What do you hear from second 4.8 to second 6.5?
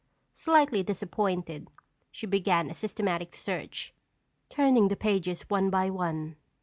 the pages one by one.